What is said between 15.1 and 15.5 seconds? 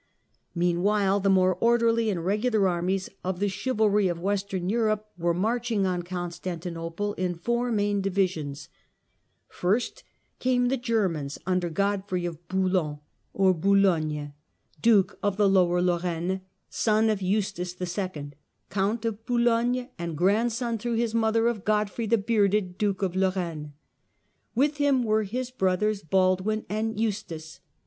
of